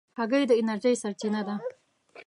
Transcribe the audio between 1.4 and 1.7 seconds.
ده.